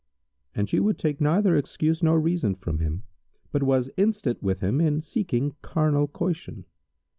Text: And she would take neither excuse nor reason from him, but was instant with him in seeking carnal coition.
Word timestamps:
And 0.55 0.67
she 0.67 0.79
would 0.79 0.97
take 0.97 1.21
neither 1.21 1.55
excuse 1.55 2.01
nor 2.01 2.19
reason 2.19 2.55
from 2.55 2.79
him, 2.79 3.03
but 3.51 3.61
was 3.61 3.91
instant 3.97 4.41
with 4.41 4.59
him 4.59 4.81
in 4.81 4.99
seeking 5.01 5.53
carnal 5.61 6.07
coition. 6.07 6.65